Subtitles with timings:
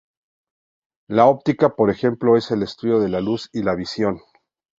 [1.07, 4.19] La "óptica", por ejemplo es el estudio de la luz y la visión.